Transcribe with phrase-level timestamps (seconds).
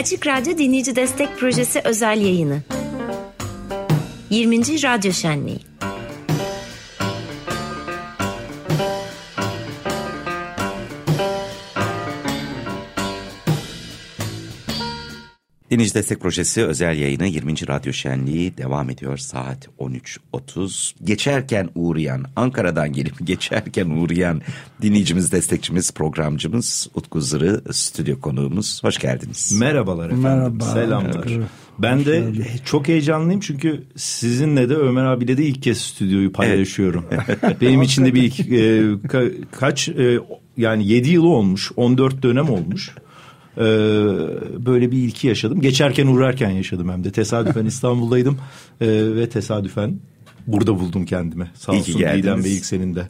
[0.00, 2.62] Açık Radyo Dinleyici Destek Projesi özel yayını.
[4.30, 4.82] 20.
[4.82, 5.69] Radyo Şenliği.
[15.70, 17.68] Dinleyici Destek Projesi özel yayını 20.
[17.68, 20.94] Radyo Şenliği devam ediyor saat 13.30.
[21.04, 24.42] Geçerken uğrayan, Ankara'dan gelip geçerken uğrayan
[24.82, 28.84] dinleyicimiz, destekçimiz, programcımız Utku Zırı stüdyo konuğumuz.
[28.84, 29.52] Hoş geldiniz.
[29.60, 30.22] Merhabalar efendim.
[30.22, 30.64] Merhaba.
[30.64, 31.24] Selamlar.
[31.26, 31.44] Merhaba.
[31.78, 32.24] Ben de
[32.64, 37.04] çok heyecanlıyım çünkü sizinle de Ömer abiyle de ilk kez stüdyoyu paylaşıyorum.
[37.60, 38.44] Benim için de bir ilk, e,
[39.08, 40.18] ka- kaç e,
[40.56, 42.90] yani 7 yıl olmuş, 14 dönem olmuş.
[43.56, 43.62] Ee,
[44.66, 45.60] böyle bir ilki yaşadım.
[45.60, 47.10] Geçerken uğrarken yaşadım hem de.
[47.12, 48.38] Tesadüfen İstanbul'daydım
[48.80, 50.00] Ee, ve tesadüfen
[50.46, 51.50] burada buldum kendimi.
[51.54, 52.22] Sağ olsun geldiniz.
[52.24, 53.08] Didem Bey ilk senin de.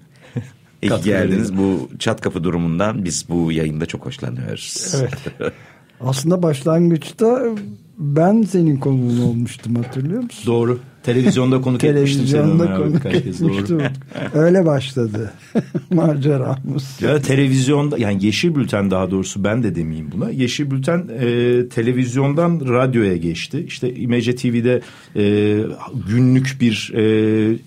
[0.83, 1.53] İyi geldiniz.
[1.53, 1.59] verelim.
[1.59, 4.95] Bu çat kapı durumundan biz bu yayında çok hoşlanıyoruz.
[4.99, 5.15] Evet.
[6.01, 7.43] Aslında başlangıçta
[7.99, 10.43] ben senin konuğun olmuştum hatırlıyor musun?
[10.47, 10.79] Doğru.
[11.03, 13.81] Televizyonda konuk etmiştim Televizyonda konuk etmiştim.
[14.35, 15.33] Öyle başladı
[15.91, 17.03] maceramız.
[17.03, 20.31] Ya televizyonda yani Yeşil Bülten daha doğrusu ben de demeyeyim buna.
[20.31, 23.65] Yeşil Bülten e, televizyondan radyoya geçti.
[23.67, 24.81] İşte İmece TV'de
[25.17, 25.57] e,
[26.09, 27.03] günlük bir e,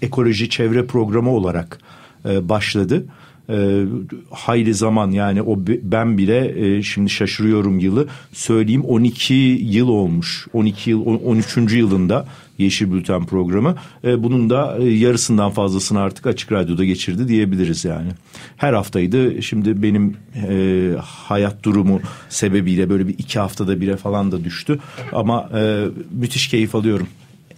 [0.01, 1.79] ekoloji çevre programı olarak
[2.25, 3.05] e, başladı.
[3.49, 3.83] E,
[4.31, 8.07] hayli zaman yani o ben bile e, şimdi şaşırıyorum yılı.
[8.33, 10.47] Söyleyeyim 12 yıl olmuş.
[10.53, 11.57] 12 yıl on- 13.
[11.77, 12.25] yılında
[12.57, 13.75] Yeşil Bülten programı.
[14.03, 18.09] E, bunun da e, yarısından fazlasını artık Açık Radyo'da geçirdi diyebiliriz yani.
[18.57, 19.41] Her haftaydı.
[19.41, 20.17] Şimdi benim
[20.49, 24.79] e, hayat durumu sebebiyle böyle bir iki haftada bire falan da düştü.
[25.13, 27.07] Ama e, müthiş keyif alıyorum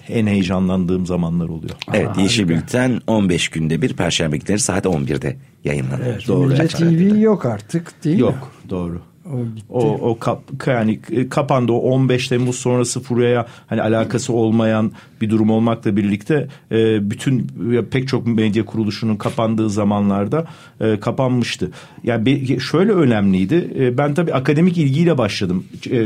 [0.09, 1.75] en heyecanlandığım zamanlar oluyor.
[1.94, 6.08] Evet Yeşil Bülten 15 günde bir Perşembe günleri saat 11'de yayınlanıyor.
[6.08, 8.21] Evet, İmece TV yok artık değil mi?
[8.21, 9.02] Yok doğru.
[9.33, 9.65] O gitti.
[9.69, 14.91] O, o kap, yani e, kapandı o 15 Temmuz sonrası furyaya hani alakası olmayan
[15.21, 17.47] bir durum olmakla birlikte e, bütün
[17.91, 20.45] pek çok medya kuruluşunun kapandığı zamanlarda
[20.81, 21.71] e, kapanmıştı.
[22.03, 23.71] Yani bir- şöyle önemliydi.
[23.80, 25.97] E, ben tabii akademik ilgiyle başladım e,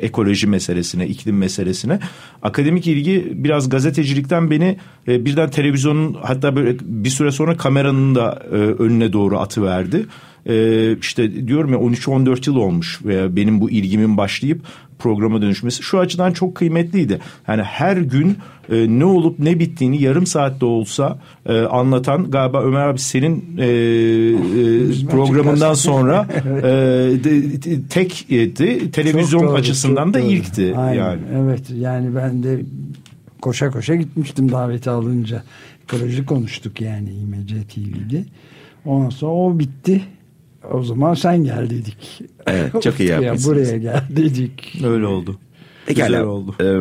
[0.00, 1.98] ekoloji meselesine, iklim meselesine.
[2.42, 4.76] Akademik ilgi biraz gazetecilikten beni
[5.08, 10.06] e, birden televizyonun hatta böyle bir süre sonra kameranın da e, önüne doğru atıverdi.
[10.46, 14.60] Ee, işte diyorum ya 13-14 yıl olmuş veya benim bu ilgimin başlayıp
[14.98, 17.18] programa dönüşmesi şu açıdan çok kıymetliydi.
[17.48, 18.36] Yani her gün
[18.72, 23.66] e, ne olup ne bittiğini yarım saatte olsa e, anlatan galiba Ömer abi senin e,
[23.66, 26.26] e, programından sonra
[26.58, 26.62] e,
[27.24, 30.28] de- de- tek e, de- televizyon Çok doğru, açısından çok da doğru.
[30.30, 31.20] ilkti Aynen, yani.
[31.36, 32.60] Evet yani ben de
[33.42, 35.42] koşa koşa gitmiştim daveti alınca.
[35.84, 38.24] Ekoloji konuştuk yani İmece TV'de.
[38.84, 40.02] Ondan sonra o bitti.
[40.72, 42.22] O zaman sen gel dedik.
[42.46, 43.56] Evet, çok iyi Ya yapmışsınız.
[43.56, 44.82] Buraya gel dedik.
[44.84, 45.38] Öyle oldu.
[45.88, 46.26] Güzel Pekala.
[46.26, 46.54] oldu.
[46.60, 46.80] Ee,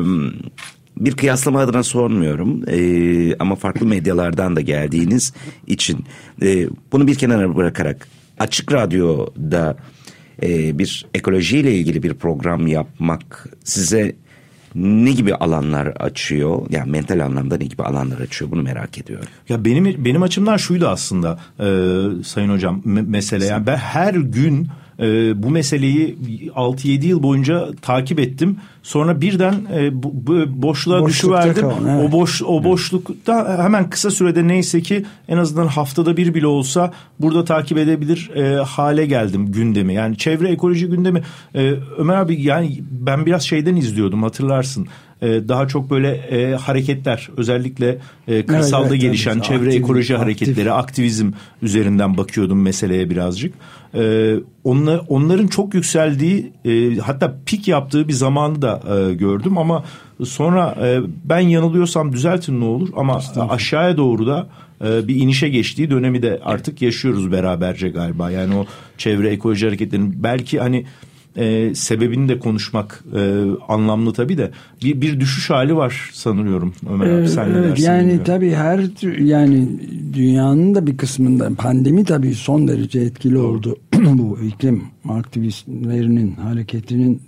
[0.98, 5.34] bir kıyaslama adına sormuyorum Ee, ama farklı medyalardan da geldiğiniz
[5.68, 6.06] için
[6.42, 8.08] e, bunu bir kenara bırakarak
[8.40, 9.78] açık radyoda
[10.44, 14.16] e, bir ekolojiyle ilgili bir program yapmak size
[14.76, 16.62] ne gibi alanlar açıyor?
[16.70, 18.52] Yani mental anlamda ne gibi alanlar açıyor?
[18.52, 19.28] Bunu merak ediyorum.
[19.50, 21.66] Ya benim benim açımdan şuydu aslında e,
[22.24, 23.46] Sayın Hocam me- mesele.
[23.46, 24.68] Yani ben her gün
[25.00, 26.18] e, bu meseleyi
[26.56, 28.58] 6-7 yıl boyunca takip ettim.
[28.84, 31.70] Sonra birden e, bu, bu boşluğa Boşlukta düşüverdim.
[31.90, 32.10] evet.
[32.10, 36.94] O boş o boşlukta hemen kısa sürede neyse ki en azından haftada bir bile olsa
[37.20, 39.94] burada takip edebilir e, hale geldim gündemi.
[39.94, 41.24] Yani çevre ekoloji gündemi.
[41.56, 44.88] E, Ömer abi yani ben biraz şeyden izliyordum hatırlarsın.
[45.22, 47.98] E, daha çok böyle e, hareketler özellikle
[48.28, 49.44] e, kırsalda evet, gelişen tabii.
[49.48, 50.26] çevre Aktif- ekoloji aktif.
[50.26, 53.54] hareketleri aktivizm üzerinden bakıyordum meseleye birazcık.
[53.96, 59.84] Ee, onla- onların çok yükseldiği e, hatta pik yaptığı bir zamanı da e, gördüm ama
[60.24, 64.48] sonra e, ben yanılıyorsam düzeltin ne olur ama aşağıya doğru da
[64.86, 68.32] e, bir inişe geçtiği dönemi de artık yaşıyoruz beraberce galiba.
[68.32, 68.66] Yani o
[68.98, 70.86] çevre ekoloji hareketlerinin belki hani
[71.38, 74.52] e, sebebini de konuşmak e, anlamlı tabii de
[74.84, 78.24] bir, bir düşüş hali var sanıyorum Ömer abi sen ne dersin yani bilmiyorum.
[78.26, 78.80] tabii her
[79.20, 79.68] yani
[80.14, 83.78] dünyanın da bir kısmında pandemi tabii son derece etkili oldu.
[83.94, 87.22] Bu iklim aktivistlerinin hareketinin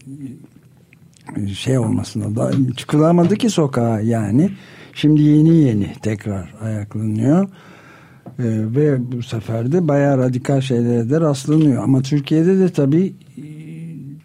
[1.53, 4.49] şey olmasına da çıkılamadı ki sokağa yani.
[4.93, 7.49] Şimdi yeni yeni tekrar ayaklanıyor.
[8.39, 8.43] Ee,
[8.75, 11.83] ve bu sefer de bayağı radikal şeylere de rastlanıyor.
[11.83, 13.43] Ama Türkiye'de de tabii e,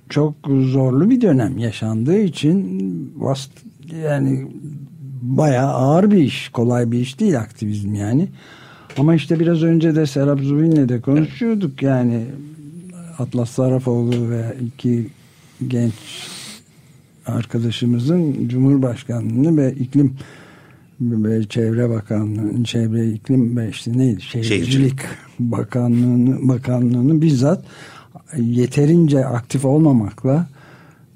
[0.08, 2.80] çok zorlu bir dönem yaşandığı için
[3.16, 3.50] vast,
[4.02, 4.46] yani
[5.22, 8.28] bayağı ağır bir iş, kolay bir iş değil aktivizm yani.
[8.98, 12.24] Ama işte biraz önce de Serap Zubin'le de konuşuyorduk yani
[13.18, 15.06] Atlas Sarafoğlu ve iki
[15.68, 15.92] genç
[17.26, 20.16] arkadaşımızın Cumhurbaşkanlığını ve iklim
[21.00, 24.22] ve Çevre Bakanlığı, Çevre iklim ve işte neydi?
[24.22, 25.00] Şehircilik, Şehircilik.
[25.38, 27.64] Bakanlığı'nı bakanlığını bizzat
[28.36, 30.46] yeterince aktif olmamakla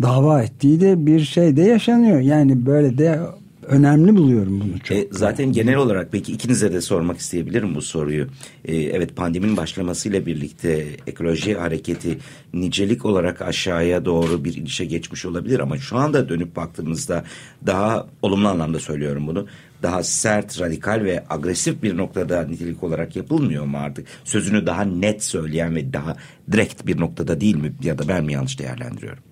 [0.02, 2.20] dava ettiği de bir şey de yaşanıyor.
[2.20, 3.20] Yani böyle de
[3.68, 4.96] önemli buluyorum bunu çok.
[4.96, 8.26] E, zaten genel olarak peki ikinize de sormak isteyebilirim bu soruyu.
[8.64, 12.18] E, evet pandeminin başlamasıyla birlikte ekoloji hareketi
[12.54, 17.24] nicelik olarak aşağıya doğru bir inişe geçmiş olabilir ama şu anda dönüp baktığımızda
[17.66, 19.46] daha olumlu anlamda söylüyorum bunu.
[19.82, 24.06] Daha sert, radikal ve agresif bir noktada nitelik olarak yapılmıyor mu artık?
[24.24, 26.16] Sözünü daha net söyleyen ve daha
[26.52, 27.72] direkt bir noktada değil mi?
[27.82, 29.22] Ya da ben mi yanlış değerlendiriyorum?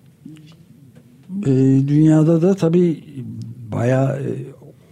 [1.45, 1.51] E,
[1.87, 3.03] dünyada da tabii
[3.71, 4.29] bayağı e,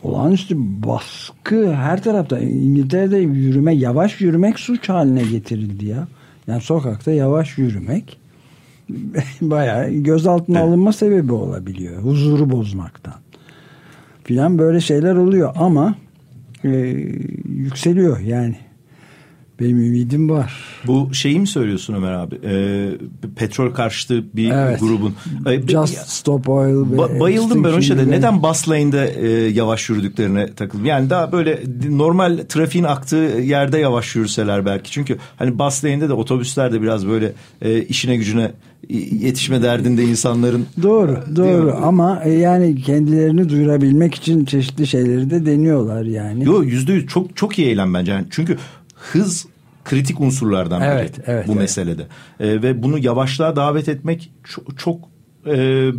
[0.04, 2.40] olağanüstü baskı her tarafta.
[2.40, 6.08] İngiltere'de yürüme, yavaş yürümek suç haline getirildi ya.
[6.48, 8.18] Yani sokakta yavaş yürümek
[9.42, 10.68] bayağı gözaltına evet.
[10.68, 12.04] alınma sebebi olabiliyor.
[12.04, 13.16] Huzuru bozmaktan.
[14.24, 15.96] Filan böyle şeyler oluyor ama
[16.64, 16.70] e,
[17.50, 18.65] yükseliyor yani.
[19.60, 20.54] Benim ümidim var.
[20.88, 22.36] Bu şeyi mi söylüyorsun Ömer abi?
[22.44, 22.90] Ee,
[23.36, 24.80] petrol karşıtı bir evet.
[24.80, 25.16] grubun.
[25.68, 26.76] Just Stop Oil.
[26.76, 28.10] Ba- bayıldım ben o şeyde.
[28.10, 30.86] Neden bus lane'de e, yavaş yürüdüklerine takıldım.
[30.86, 31.60] Yani daha böyle
[31.90, 34.92] normal trafiğin aktığı yerde yavaş yürüseler belki.
[34.92, 37.32] Çünkü hani bus lane'de de otobüsler de biraz böyle
[37.62, 38.52] e, işine gücüne
[39.20, 40.66] yetişme derdinde insanların.
[40.84, 46.46] Doğru, doğru ama e, yani kendilerini duyurabilmek için çeşitli şeyleri de deniyorlar yani.
[46.46, 48.12] Yok yüzde yüz çok çok iyi eylem bence.
[48.12, 48.58] Yani çünkü
[49.12, 49.46] hız
[49.86, 51.62] kritik unsurlardan biri evet, evet, bu evet.
[51.62, 52.08] meselede.
[52.40, 55.00] E, ve bunu yavaşlığa davet etmek çok, çok
[55.48, 55.90] e,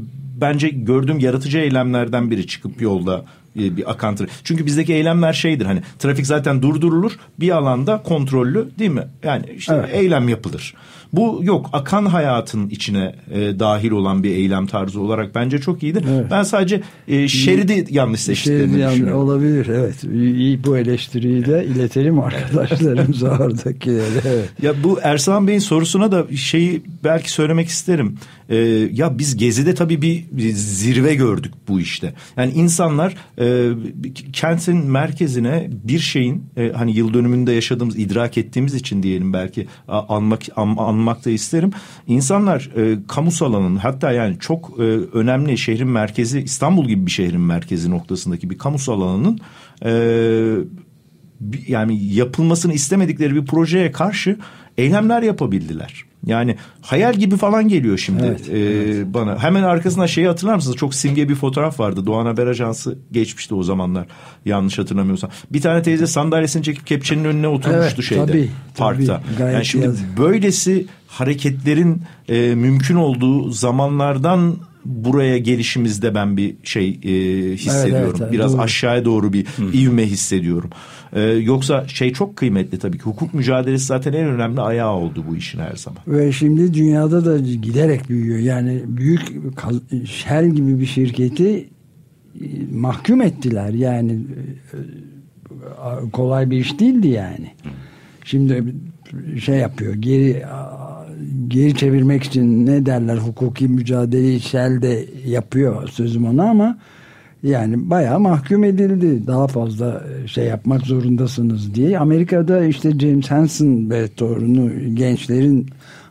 [0.41, 3.25] bence gördüğüm yaratıcı eylemlerden biri çıkıp yolda
[3.58, 4.35] e, bir akan trafik.
[4.44, 9.05] Çünkü bizdeki eylemler şeydir hani trafik zaten durdurulur bir alanda kontrollü değil mi?
[9.25, 9.88] Yani işte evet.
[9.93, 10.75] eylem yapılır.
[11.12, 16.05] Bu yok akan hayatın içine e, dahil olan bir eylem tarzı olarak bence çok iyidir.
[16.11, 16.26] Evet.
[16.31, 19.20] Ben sadece e, şeridi yanlış seçtiklerini şeridi düşünüyorum.
[19.20, 20.05] Olabilir evet.
[20.05, 24.20] İyi, bu eleştiriyi de iletelim arkadaşlarımıza oradakilere.
[24.26, 24.49] Evet.
[24.62, 28.19] Ya bu Ersan Bey'in sorusuna da şeyi belki söylemek isterim.
[28.49, 28.57] E,
[28.93, 32.15] ya biz Gezi'de tabii bir, bir zirve gördük bu işte.
[32.37, 33.71] Yani insanlar e,
[34.33, 40.43] kentin merkezine bir şeyin e, hani yıl dönümünde yaşadığımız, idrak ettiğimiz için diyelim belki anmak
[40.57, 41.71] an, anmak da isterim.
[42.07, 44.83] İnsanlar e, kamusal alanın hatta yani çok e,
[45.13, 49.41] önemli şehrin merkezi İstanbul gibi bir şehrin merkezi noktasındaki bir kamusal alanın
[49.85, 49.91] e,
[51.69, 54.39] yani yapılmasını istemedikleri bir projeye karşı
[54.78, 56.05] eylemler yapabildiler.
[56.26, 59.06] Yani hayal gibi falan geliyor şimdi evet, e, evet.
[59.06, 59.43] bana.
[59.43, 60.76] Hemen arkasına şeyi hatırlar mısınız?
[60.76, 62.06] Çok simge bir fotoğraf vardı.
[62.06, 64.06] Doğan Haber Ajansı geçmişti o zamanlar.
[64.44, 65.31] Yanlış hatırlamıyorsam.
[65.50, 68.26] Bir tane teyze sandalyesini çekip kepçenin önüne oturmuştu evet, şeyde.
[68.26, 69.23] Tabii, parkta.
[69.38, 70.19] Tabii, yani şimdi yazık.
[70.19, 74.56] böylesi hareketlerin e, mümkün olduğu zamanlardan
[74.87, 77.11] buraya gelişimizde ben bir şey e,
[77.55, 78.06] hissediyorum.
[78.11, 78.62] Evet, evet, Biraz doğru.
[78.62, 79.73] aşağıya doğru bir Hı.
[79.73, 80.71] ivme hissediyorum.
[81.12, 83.05] E, yoksa şey çok kıymetli tabii ki.
[83.05, 86.03] Hukuk mücadelesi zaten en önemli ayağı oldu bu işin her zaman.
[86.06, 88.38] Ve şimdi dünyada da giderek büyüyor.
[88.38, 89.21] Yani büyük
[90.06, 91.69] Shell gibi bir şirketi
[92.40, 93.71] e, mahkum ettiler.
[93.71, 94.19] Yani
[94.73, 97.50] e, kolay bir iş değildi yani.
[98.25, 98.75] Şimdi
[99.45, 100.43] şey yapıyor geri
[101.49, 106.78] geri çevirmek için ne derler hukuki mücadeleyi Shell de yapıyor sözüm ona ama
[107.42, 109.26] yani bayağı mahkum edildi.
[109.26, 111.99] Daha fazla e, şey yapmak zorundasınız diye.
[111.99, 115.66] Amerika'da işte James Hansen ve torunu gençlerin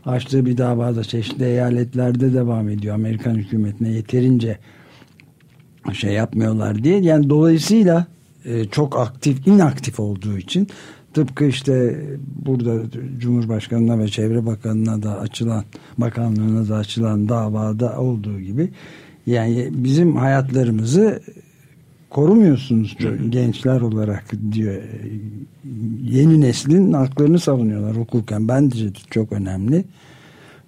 [0.05, 2.95] açtığı bir davada çeşitli eyaletlerde devam ediyor.
[2.95, 4.57] Amerikan hükümetine yeterince
[5.93, 6.99] şey yapmıyorlar diye.
[6.99, 8.07] Yani dolayısıyla
[8.45, 10.67] e, çok aktif, inaktif olduğu için
[11.15, 12.01] tıpkı işte
[12.45, 12.81] burada
[13.19, 15.63] Cumhurbaşkanı'na ve Çevre Bakanı'na da açılan
[15.97, 18.69] bakanlığına da açılan davada olduğu gibi
[19.25, 21.21] yani bizim hayatlarımızı
[22.09, 22.97] korumuyorsunuz
[23.29, 24.81] gençler olarak diyor.
[26.03, 28.47] Yeni neslin haklarını savunuyorlar hukuken.
[28.47, 29.85] Bence çok önemli.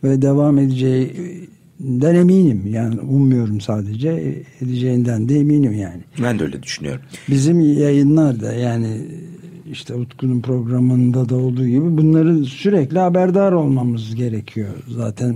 [0.03, 2.63] Ve devam edeceğinden eminim.
[2.69, 6.01] Yani ummuyorum sadece edeceğinden de eminim yani.
[6.23, 7.01] Ben de öyle düşünüyorum.
[7.29, 8.97] Bizim yayınlar da yani
[9.71, 14.69] işte Utku'nun programında da olduğu gibi bunları sürekli haberdar olmamız gerekiyor.
[14.87, 15.35] Zaten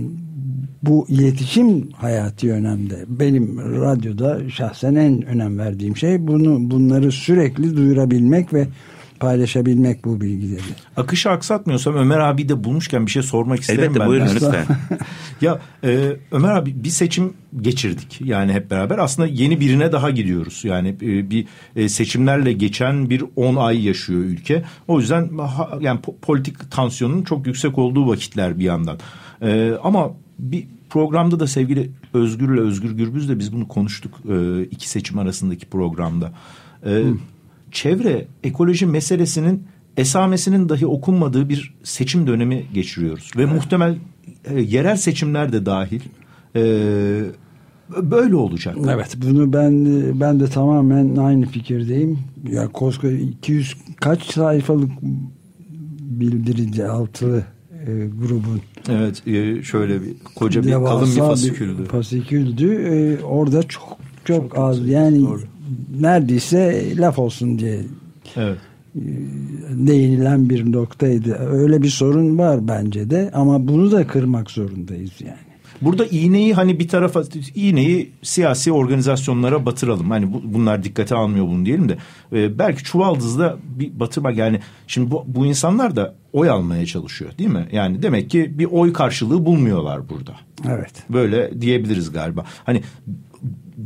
[0.82, 3.04] bu iletişim hayati önemde.
[3.08, 8.66] Benim radyoda şahsen en önem verdiğim şey bunu bunları sürekli duyurabilmek ve
[9.22, 10.60] paylaşabilmek bu bilgileri.
[10.96, 14.08] Akışı aksatmıyorsam Ömer abi de bulmuşken bir şey sormak isterim Elbette, ben.
[14.08, 14.66] buyurun lütfen.
[15.40, 18.98] ya e, Ömer abi bir seçim geçirdik yani hep beraber.
[18.98, 20.60] Aslında yeni birine daha gidiyoruz.
[20.64, 24.62] Yani e, bir e, seçimlerle geçen bir 10 ay yaşıyor ülke.
[24.88, 25.30] O yüzden
[25.80, 28.98] yani politik tansiyonun çok yüksek olduğu vakitler bir yandan.
[29.42, 35.18] E, ama bir programda da sevgili Özgür'le Özgür Gürbüz'le biz bunu konuştuk e, iki seçim
[35.18, 36.32] arasındaki programda.
[36.86, 37.02] E,
[37.72, 39.64] çevre ekoloji meselesinin
[39.96, 43.30] esamesinin dahi okunmadığı bir seçim dönemi geçiriyoruz.
[43.36, 43.54] Ve evet.
[43.54, 43.96] muhtemel
[44.44, 46.00] e, yerel seçimler de dahil
[46.56, 46.62] e,
[48.02, 48.76] böyle olacak.
[48.88, 49.84] Evet bunu ben
[50.20, 52.18] ben de tamamen aynı fikirdeyim.
[52.50, 54.90] Ya koskoca 200 kaç sayfalık
[56.00, 57.44] bildirici altılı
[57.86, 58.60] e, grubun.
[58.88, 61.82] Evet e, şöyle bir koca bir kalın bir fasiküldü.
[61.82, 62.74] Bir fasiküldü.
[62.74, 65.42] E, orada çok çok, çok az yani doğru.
[66.00, 67.80] Neredeyse laf olsun diye.
[68.36, 68.58] Evet
[69.70, 71.34] değinilen bir noktaydı.
[71.34, 75.52] Öyle bir sorun var bence de ama bunu da kırmak zorundayız yani.
[75.82, 77.22] Burada iğneyi hani bir tarafa
[77.54, 80.10] iğneyi siyasi organizasyonlara batıralım.
[80.10, 81.98] Hani bu, bunlar dikkate almıyor bunu diyelim de
[82.32, 87.50] e, belki çuvaldızda bir batırmak yani şimdi bu, bu insanlar da oy almaya çalışıyor değil
[87.50, 87.68] mi?
[87.72, 90.32] Yani demek ki bir oy karşılığı bulmuyorlar burada.
[90.68, 90.92] Evet.
[91.10, 92.44] Böyle diyebiliriz galiba.
[92.64, 92.82] Hani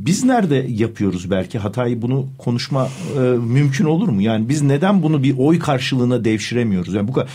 [0.06, 4.22] biz nerede yapıyoruz belki hatayı bunu konuşma e, mümkün olur mu?
[4.22, 6.94] Yani biz neden bunu bir oy karşılığına devşiremiyoruz?
[6.94, 7.28] Yani bu kadar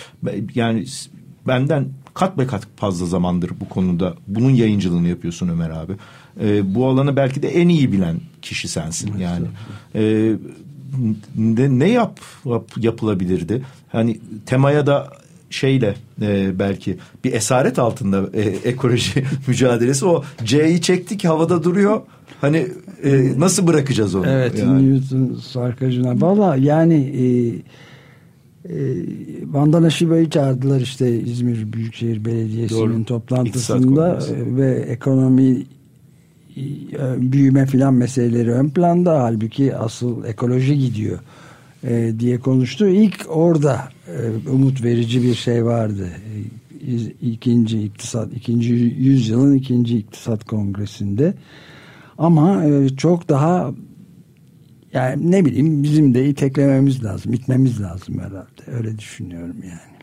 [0.56, 0.86] yani
[1.48, 5.94] benden kat be kat fazla zamandır bu konuda bunun yayıncılığını yapıyorsun Ömer abi.
[6.44, 9.46] E, bu alanı belki de en iyi bilen kişi sensin yani.
[9.96, 10.34] E,
[11.36, 13.64] ne, ne yap, yap yapılabilirdi?
[13.92, 15.10] Hani temaya da
[15.50, 22.02] şeyle e, belki bir esaret altında e, ekoloji mücadelesi o C'yi çektik havada duruyor.
[22.42, 22.68] Hani
[23.04, 24.28] e, nasıl bırakacağız onu?
[24.28, 24.94] Evet yani.
[24.94, 26.22] Newton sarkacına.
[26.22, 27.26] Valla yani e,
[28.66, 28.78] e,
[29.46, 33.06] Vandana Şiva'yı çağırdılar işte İzmir Büyükşehir Belediyesi'nin Doğru.
[33.06, 35.66] toplantısında ve ekonomi
[36.58, 41.20] e, büyüme filan meseleleri ön planda halbuki asıl ekoloji gidiyor
[41.84, 42.88] e, diye konuştu.
[42.88, 46.08] İlk orada e, umut verici bir şey vardı.
[46.08, 51.34] E, ikinci iktisat, ikinci yüzyılın ikinci iktisat kongresinde.
[52.22, 53.72] Ama e, çok daha
[54.94, 58.78] yani ne bileyim bizim de iteklememiz lazım, itmemiz lazım herhalde.
[58.78, 59.98] Öyle düşünüyorum yani.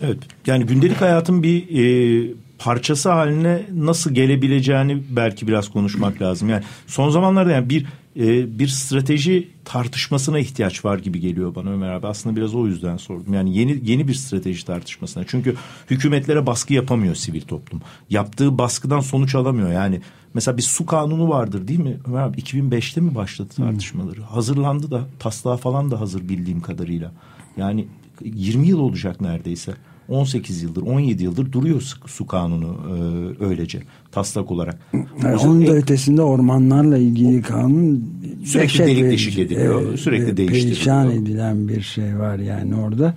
[0.00, 6.48] Evet yani gündelik hayatın bir e, parçası haline nasıl gelebileceğini belki biraz konuşmak lazım.
[6.48, 11.88] Yani son zamanlarda yani bir e, bir strateji tartışmasına ihtiyaç var gibi geliyor bana Ömer
[11.88, 12.06] abi.
[12.06, 13.34] Aslında biraz o yüzden sordum.
[13.34, 15.24] Yani yeni yeni bir strateji tartışmasına.
[15.26, 15.54] Çünkü
[15.90, 17.82] hükümetlere baskı yapamıyor sivil toplum.
[18.10, 19.72] Yaptığı baskıdan sonuç alamıyor.
[19.72, 20.00] Yani
[20.34, 21.96] mesela bir su kanunu vardır değil mi?
[22.08, 24.16] Ömer abi 2005'te mi başladı tartışmaları?
[24.16, 24.24] Hmm.
[24.24, 27.12] Hazırlandı da taslağı falan da hazır bildiğim kadarıyla.
[27.56, 27.86] Yani
[28.24, 29.74] 20 yıl olacak neredeyse.
[30.08, 33.82] 18 yıldır 17 yıldır duruyor su, su kanunu e, öylece
[34.12, 34.78] taslak olarak.
[35.22, 38.10] Yani onun da e, ötesinde ormanlarla ilgili kanun
[38.44, 39.92] sürekli delik deşik ediliyor.
[39.92, 40.74] E, sürekli değiştiriliyor.
[40.74, 43.14] Perişan edilen bir şey var yani orada.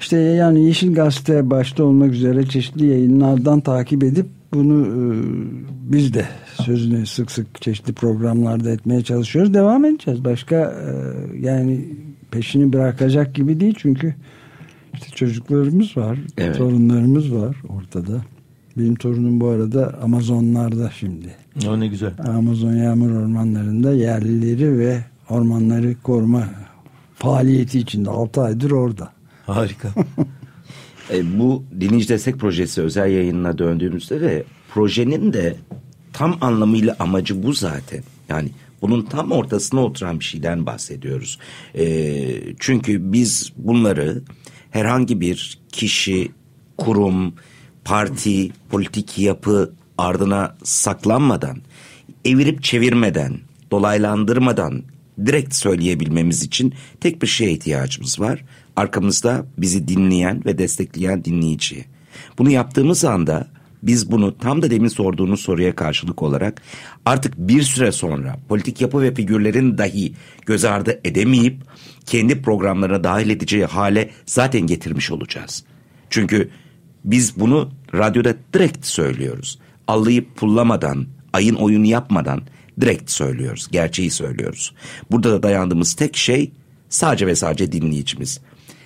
[0.00, 5.00] İşte yani Yeşil Gazete başta olmak üzere çeşitli yayınlardan takip edip bunu e,
[5.92, 6.24] biz de
[6.62, 9.54] sözünü sık sık çeşitli programlarda etmeye çalışıyoruz.
[9.54, 10.24] Devam edeceğiz.
[10.24, 10.90] Başka e,
[11.40, 11.88] yani
[12.30, 14.14] peşini bırakacak gibi değil çünkü
[14.94, 16.56] işte çocuklarımız var, evet.
[16.58, 18.22] torunlarımız var ortada.
[18.76, 21.34] Benim torunum bu arada Amazonlarda şimdi.
[21.68, 22.12] O ne güzel.
[22.26, 26.48] Amazon yağmur ormanlarında yerlileri ve ormanları koruma
[27.14, 29.12] faaliyeti içinde 6 aydır orada.
[29.46, 29.88] Harika.
[31.12, 34.44] e, bu dinleyici destek projesi özel yayınına döndüğümüzde de
[34.74, 35.56] projenin de
[36.12, 38.02] tam anlamıyla amacı bu zaten.
[38.28, 38.48] Yani
[38.82, 41.38] bunun tam ortasına oturan bir şeyden bahsediyoruz.
[41.74, 41.84] E,
[42.58, 44.22] çünkü biz bunları
[44.72, 46.32] herhangi bir kişi,
[46.78, 47.34] kurum,
[47.84, 51.58] parti, politik yapı ardına saklanmadan,
[52.24, 53.38] evirip çevirmeden,
[53.70, 54.82] dolaylandırmadan
[55.26, 58.44] direkt söyleyebilmemiz için tek bir şeye ihtiyacımız var.
[58.76, 61.84] Arkamızda bizi dinleyen ve destekleyen dinleyici.
[62.38, 63.48] Bunu yaptığımız anda
[63.82, 66.62] biz bunu tam da demin sorduğunuz soruya karşılık olarak
[67.06, 70.12] artık bir süre sonra politik yapı ve figürlerin dahi
[70.46, 71.56] göz ardı edemeyip
[72.06, 75.64] kendi programlarına dahil edeceği hale zaten getirmiş olacağız.
[76.10, 76.50] Çünkü
[77.04, 79.58] biz bunu radyoda direkt söylüyoruz.
[79.86, 82.42] Allayıp pullamadan, ayın oyunu yapmadan
[82.80, 83.68] direkt söylüyoruz.
[83.72, 84.74] Gerçeği söylüyoruz.
[85.10, 86.50] Burada da dayandığımız tek şey
[86.88, 88.40] sadece ve sadece dinleyicimiz.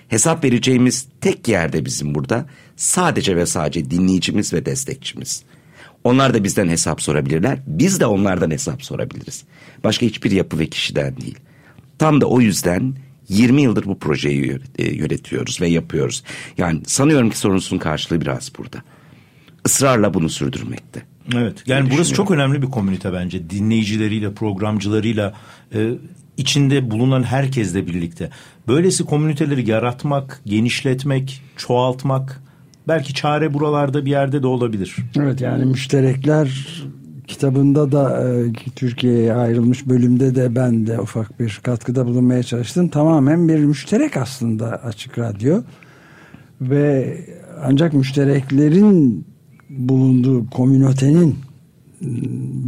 [0.09, 5.43] Hesap vereceğimiz tek yerde bizim burada sadece ve sadece dinleyicimiz ve destekçimiz.
[6.05, 7.59] Onlar da bizden hesap sorabilirler.
[7.67, 9.45] Biz de onlardan hesap sorabiliriz.
[9.85, 11.39] Başka hiçbir yapı ve kişiden değil.
[11.99, 12.95] Tam da o yüzden
[13.29, 16.23] 20 yıldır bu projeyi e, yönetiyoruz ve yapıyoruz.
[16.59, 18.83] Yani sanıyorum ki sorunun karşılığı biraz burada.
[19.67, 21.03] Israrla bunu sürdürmekte.
[21.35, 21.63] Evet.
[21.67, 23.51] Yani burası çok önemli bir komünite bence.
[23.51, 25.35] Dinleyicileriyle, programcılarıyla,
[25.75, 25.91] e,
[26.37, 28.31] içinde bulunan herkesle birlikte.
[28.69, 32.43] Böylesi komüniteleri yaratmak, genişletmek, çoğaltmak
[32.89, 34.97] belki çare buralarda bir yerde de olabilir.
[35.19, 36.67] Evet yani müşterekler
[37.27, 42.89] kitabında da e, Türkiye'ye ayrılmış bölümde de ben de ufak bir katkıda bulunmaya çalıştım.
[42.89, 45.63] Tamamen bir müşterek aslında Açık Radyo
[46.61, 47.19] ve
[47.63, 49.27] ancak müştereklerin
[49.71, 51.37] bulunduğu komünotenin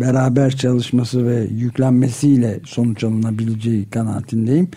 [0.01, 4.69] beraber çalışması ve yüklenmesiyle sonuç alınabileceği kanaatindeyim.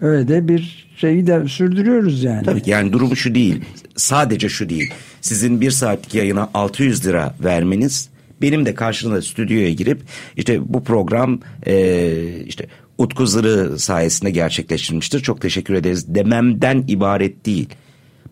[0.00, 2.44] Öyle de bir şeyi de sürdürüyoruz yani.
[2.44, 3.64] Tabii ki yani durum şu değil.
[3.96, 4.90] Sadece şu değil.
[5.20, 8.08] Sizin bir saatlik yayına 600 lira vermeniz
[8.42, 10.02] benim de karşılığında stüdyoya girip
[10.36, 12.12] işte bu program e,
[12.46, 12.66] işte
[12.98, 15.20] Utku Zırı sayesinde gerçekleştirilmiştir.
[15.20, 17.68] Çok teşekkür ederiz dememden ibaret değil.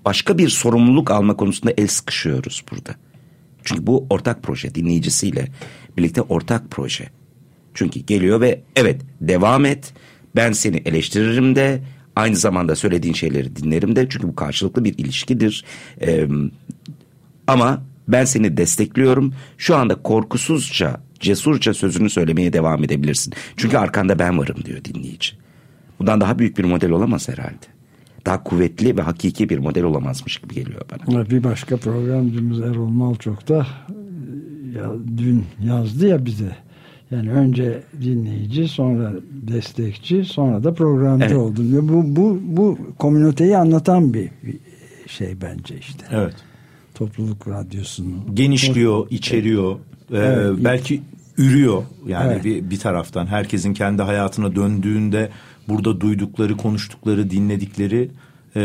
[0.05, 2.95] Başka bir sorumluluk alma konusunda el sıkışıyoruz burada.
[3.65, 5.49] Çünkü bu ortak proje dinleyicisiyle
[5.97, 7.05] birlikte ortak proje.
[7.75, 9.93] Çünkü geliyor ve evet devam et
[10.37, 11.83] ben seni eleştiririm de
[12.17, 15.65] aynı zamanda söylediğin şeyleri dinlerim de çünkü bu karşılıklı bir ilişkidir.
[16.01, 16.29] Ee,
[17.47, 19.35] ama ben seni destekliyorum.
[19.59, 23.35] Şu anda korkusuzca, cesurca sözünü söylemeye devam edebilirsin.
[23.57, 25.37] Çünkü arkanda ben varım diyor dinleyici.
[25.99, 27.67] Bundan daha büyük bir model olamaz herhalde.
[28.27, 31.31] Daha kuvvetli ve hakiki bir model olamazmış gibi geliyor bana.
[31.31, 33.67] Bir başka programcımız Erol Malçok da
[34.75, 36.57] ya, dün yazdı ya bize.
[37.11, 41.37] Yani önce dinleyici, sonra destekçi, sonra da programcı evet.
[41.37, 41.89] oldun.
[41.89, 44.31] Bu bu bu komüniteyi anlatan bir,
[45.07, 46.07] şey bence işte.
[46.11, 46.35] Evet.
[46.95, 49.77] Topluluk radyosunun genişliyor, içeriyor.
[50.13, 50.59] Ee, evet.
[50.65, 51.03] belki
[51.39, 52.45] ürüyor yani evet.
[52.45, 55.31] bir, bir taraftan herkesin kendi hayatına döndüğünde
[55.69, 58.11] burada duydukları, konuştukları, dinledikleri
[58.57, 58.61] e,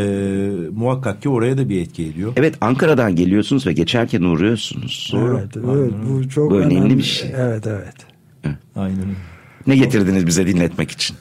[0.72, 2.32] muhakkak ki oraya da bir etki ediyor.
[2.36, 5.10] Evet Ankara'dan geliyorsunuz ve geçerken uğruyorsunuz.
[5.12, 5.38] Doğru.
[5.38, 7.30] Evet, evet bu çok bu önemli, önemli bir şey.
[7.36, 8.09] Evet evet.
[8.76, 9.04] Aynen
[9.66, 11.16] Ne getirdiniz bize dinletmek için?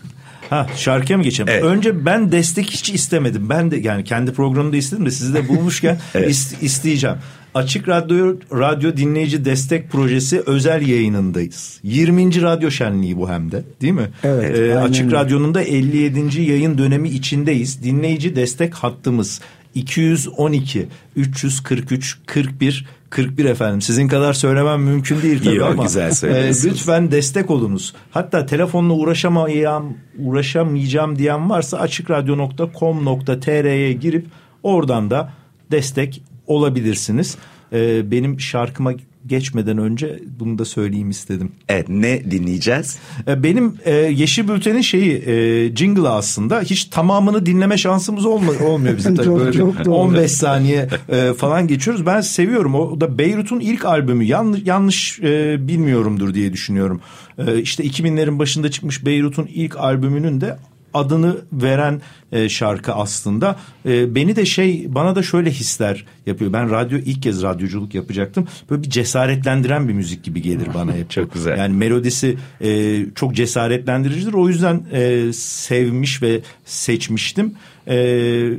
[0.50, 1.50] Ha şarkıya mı geçelim?
[1.54, 1.64] Evet.
[1.64, 3.50] Önce ben destek hiç istemedim.
[3.50, 6.30] Ben de yani kendi programımda istedim de sizi de bulmuşken evet.
[6.30, 7.18] ist, isteyeceğim.
[7.54, 11.80] Açık Radyo Radyo Dinleyici Destek Projesi özel yayınındayız.
[11.84, 12.42] 20.
[12.42, 14.10] radyo şenliği bu hem de değil mi?
[14.24, 14.58] Evet.
[14.58, 16.42] Ee, Açık Radyo'nun da 57.
[16.42, 17.84] yayın dönemi içindeyiz.
[17.84, 19.42] Dinleyici destek hattımız
[19.76, 23.82] 212 343 41 41 efendim.
[23.82, 27.94] Sizin kadar söylemem mümkün değil tabii Yok, ama güzel e, lütfen destek olunuz.
[28.12, 34.26] Hatta telefonla uğraşamayacağım, uğraşamayacağım diyen varsa açıkradyo.com.tr'ye girip
[34.64, 35.34] oradan da
[35.72, 37.38] destek olabilirsiniz.
[37.74, 38.94] E, benim şarkıma
[39.30, 41.52] geçmeden önce bunu da söyleyeyim istedim.
[41.70, 42.98] Evet ne dinleyeceğiz?
[43.28, 48.98] E, benim e, Yeşil Bülten'in şeyi e, jingle'ı aslında hiç tamamını dinleme şansımız olma, olmuyor
[48.98, 49.26] bizim tabii.
[49.26, 52.06] çok, Böyle çok 15 saniye e, falan geçiyoruz.
[52.06, 52.76] Ben seviyorum.
[52.76, 54.24] O da Beyrut'un ilk albümü.
[54.24, 57.02] Yanlış, yanlış e, bilmiyorumdur diye düşünüyorum.
[57.38, 60.58] E, işte 2000'lerin başında çıkmış Beyrut'un ilk albümünün de
[60.94, 63.60] adını veren e, şarkı aslında.
[63.86, 66.54] E, beni de şey bana da şöyle hisler yapıyor.
[66.54, 68.48] Ben radyo ilk kez radyoculuk yapacaktım.
[68.70, 71.10] Böyle bir cesaretlendiren bir müzik gibi gelir bana hep.
[71.10, 71.58] çok güzel.
[71.58, 74.34] Yani melodisi e, çok cesaretlendiricidir.
[74.34, 77.54] O yüzden e, sevmiş ve seçmiştim.
[77.88, 78.52] E,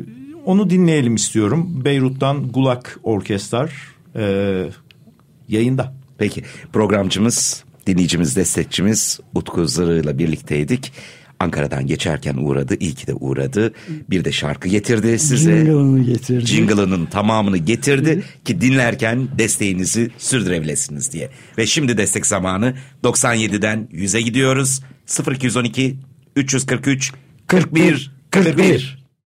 [0.44, 1.84] onu dinleyelim istiyorum.
[1.84, 3.72] Beyrut'tan Gulak Orkestrar
[4.16, 4.64] e,
[5.48, 5.94] yayında.
[6.18, 10.92] Peki programcımız, dinleyicimiz, destekçimiz Utku Zırı ile birlikteydik.
[11.40, 12.76] Ankara'dan geçerken uğradı.
[12.80, 13.72] İyi ki de uğradı.
[14.10, 15.56] Bir de şarkı getirdi size.
[15.56, 16.46] Jingle'ını getirdi.
[16.46, 21.30] Jingle'ının tamamını getirdi ki dinlerken desteğinizi sürdürebilirsiniz diye.
[21.58, 22.74] Ve şimdi destek zamanı
[23.04, 24.80] 97'den 100'e gidiyoruz.
[25.30, 25.96] 0212
[26.36, 27.12] 343
[27.46, 28.99] 41 41.